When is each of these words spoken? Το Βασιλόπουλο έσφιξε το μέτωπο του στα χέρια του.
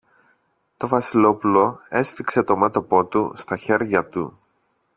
Το 0.77 0.87
Βασιλόπουλο 0.87 1.79
έσφιξε 1.89 2.43
το 2.43 2.55
μέτωπο 2.55 3.05
του 3.05 3.33
στα 3.35 3.57
χέρια 3.57 4.09
του. 4.09 4.37